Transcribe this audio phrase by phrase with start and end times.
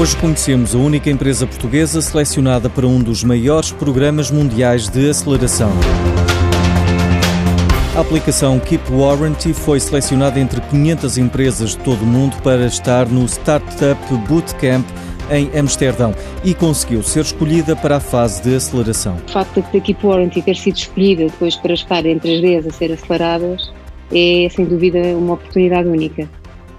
[0.00, 5.72] Hoje conhecemos a única empresa portuguesa selecionada para um dos maiores programas mundiais de aceleração.
[7.96, 13.08] A aplicação Keep Warranty foi selecionada entre 500 empresas de todo o mundo para estar
[13.08, 14.86] no Startup Bootcamp
[15.32, 19.16] em Amsterdão e conseguiu ser escolhida para a fase de aceleração.
[19.26, 22.66] O facto de a Keep Warranty ter sido escolhida depois para estar entre as 10
[22.68, 23.68] a ser aceleradas
[24.12, 26.28] é, sem dúvida, uma oportunidade única.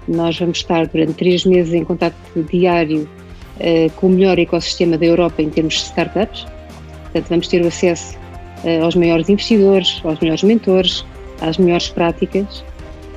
[0.08, 2.16] Nós vamos estar durante três meses em contato
[2.50, 3.08] diário
[3.56, 6.46] uh, com o melhor ecossistema da Europa em termos de startups.
[7.04, 8.16] Portanto, vamos ter o acesso
[8.64, 11.04] uh, aos maiores investidores, aos melhores mentores,
[11.40, 12.64] às melhores práticas.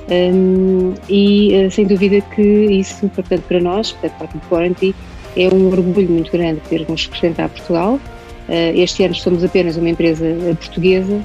[0.09, 4.95] Um, e uh, sem dúvida que isso, portanto, para nós, portanto, para a Quarantine,
[5.35, 7.99] é um orgulho muito grande podermos representar Portugal.
[8.75, 10.25] este ano somos apenas uma empresa
[10.59, 11.19] portuguesa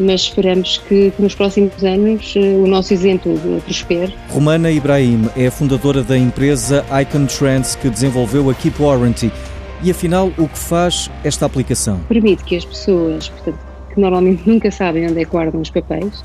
[0.00, 4.14] mas esperamos que, que nos próximos anos eh, o nosso exemplo prospere.
[4.30, 9.30] Romana Ibrahim é a fundadora da empresa Icon Trends que desenvolveu a Keep Warranty.
[9.82, 12.00] E afinal, o que faz esta aplicação?
[12.08, 13.58] Permite que as pessoas, portanto,
[13.94, 16.24] que normalmente nunca sabem onde é que guardam os papéis,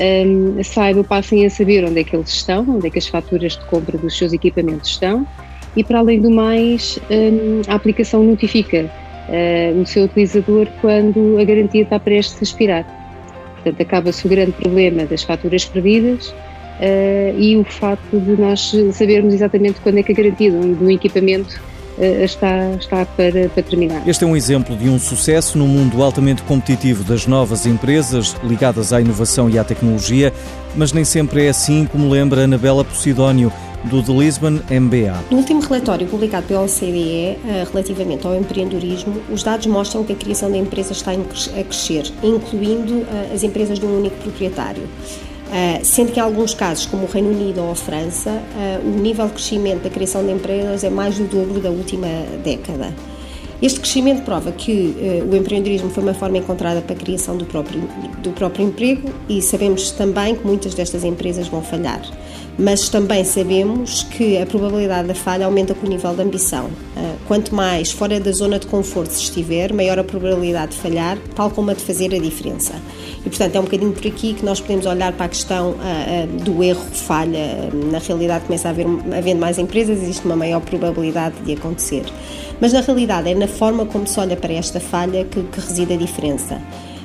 [0.00, 3.52] um, saibam, passem a saber onde é que eles estão, onde é que as faturas
[3.52, 5.26] de compra dos seus equipamentos estão
[5.76, 8.90] e, para além do mais, um, a aplicação notifica
[9.28, 12.84] uh, o seu utilizador quando a garantia está prestes a expirar.
[13.54, 19.34] Portanto, acaba-se o grande problema das faturas perdidas uh, e o facto de nós sabermos
[19.34, 21.60] exatamente quando é que a garantia do, equipamento
[21.98, 24.06] uh, está, está para, para terminar.
[24.06, 28.92] Este é um exemplo de um sucesso no mundo altamente competitivo das novas empresas ligadas
[28.92, 30.32] à inovação e à tecnologia,
[30.76, 33.50] mas nem sempre é assim, como lembra Anabela Posidónio
[33.84, 35.24] do The Lisbon MBA.
[35.30, 40.16] No último relatório publicado pela OCDE eh, relativamente ao empreendedorismo, os dados mostram que a
[40.16, 44.82] criação de empresas está a crescer, incluindo eh, as empresas de um único proprietário.
[45.52, 48.42] Eh, sendo que em alguns casos, como o Reino Unido ou a França,
[48.84, 52.08] o nível de crescimento da criação de empresas é mais do dobro da última
[52.42, 52.92] década.
[53.64, 57.46] Este crescimento prova que uh, o empreendedorismo foi uma forma encontrada para a criação do
[57.46, 57.80] próprio,
[58.22, 62.02] do próprio emprego e sabemos também que muitas destas empresas vão falhar.
[62.58, 66.66] Mas também sabemos que a probabilidade da falha aumenta com o nível de ambição.
[66.66, 71.16] Uh, quanto mais fora da zona de conforto se estiver, maior a probabilidade de falhar,
[71.34, 72.74] tal como a de fazer a diferença.
[73.24, 76.44] E, portanto, é um bocadinho por aqui que nós podemos olhar para a questão uh,
[76.44, 77.70] do erro-falha.
[77.90, 78.86] Na realidade, começa a haver,
[79.16, 82.04] havendo mais empresas, existe uma maior probabilidade de acontecer.
[82.60, 85.94] Mas, na realidade, é na forma como se olha para esta falha que, que reside
[85.94, 86.60] a diferença.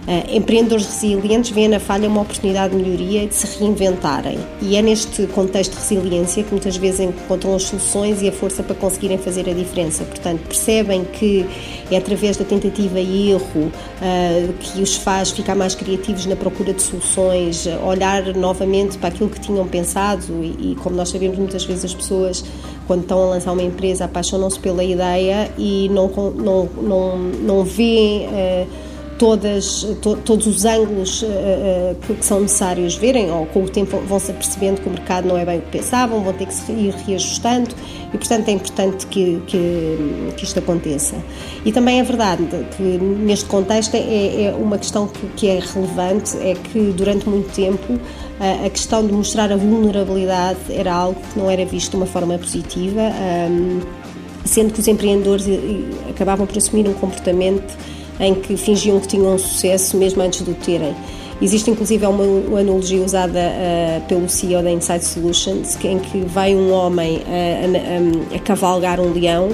[0.10, 4.40] Uh, empreendedores resilientes veem na falha uma oportunidade de melhoria e de se reinventarem.
[4.60, 8.64] E é neste contexto de resiliência que muitas vezes encontram as soluções e a força
[8.64, 10.04] para conseguirem fazer a diferença.
[10.04, 11.46] Portanto, percebem que
[11.92, 16.74] é através da tentativa e erro uh, que os faz ficar mais criativos na procura
[16.74, 21.64] de soluções, olhar novamente para aquilo que tinham pensado e, e como nós sabemos, muitas
[21.66, 22.44] vezes as pessoas
[22.88, 28.26] quando estão a lançar uma empresa apaixonam-se pela ideia e não, não, não, não veem
[28.26, 28.89] uh,
[29.20, 33.98] todas, to, todos os ângulos uh, que, que, são necessários verem, ou com o tempo
[34.08, 36.72] vão-se apercebendo que o mercado não é bem o que pensavam, vão ter que se
[36.72, 37.70] ir reajustando
[38.14, 41.16] e, portanto, é importante que, que, que isto aconteça.
[41.66, 42.48] E também é verdade
[42.78, 47.54] que, neste contexto, é, é uma questão que, que, é relevante, é que, durante muito
[47.54, 48.00] tempo,
[48.40, 52.06] a, a, questão de mostrar a vulnerabilidade era algo que não era visto de uma
[52.06, 53.02] forma positiva,
[53.52, 53.82] um,
[54.46, 55.46] sendo que os empreendedores
[56.10, 57.78] acabavam por assumir um comportamento
[58.20, 60.96] em que fingiam que tinham sucesso mesmo antes de o terem.
[61.42, 66.54] Existe inclusive uma, analogia usada uh, pelo CEO da Insight Solutions, que, em que vai
[66.54, 69.50] um homem a, a, a cavalgar um leão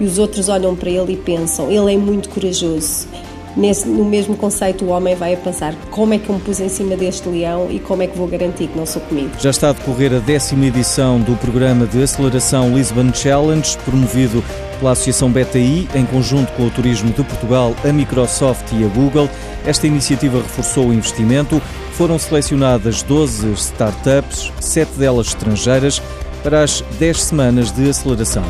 [0.00, 3.06] e os outros olham para ele e pensam: ele é muito corajoso.
[3.56, 6.60] Nesse, no mesmo conceito, o homem vai a pensar como é que eu me pus
[6.60, 9.30] em cima deste leão e como é que vou garantir que não sou comigo.
[9.38, 14.42] Já está a decorrer a décima edição do programa de aceleração Lisbon Challenge, promovido
[14.78, 19.28] pela Associação BTI, em conjunto com o Turismo de Portugal, a Microsoft e a Google.
[19.66, 21.60] Esta iniciativa reforçou o investimento.
[21.92, 26.00] Foram selecionadas 12 startups, sete delas estrangeiras,
[26.42, 28.44] para as 10 semanas de aceleração.